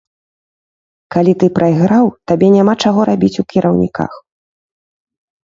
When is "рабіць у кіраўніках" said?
3.11-4.11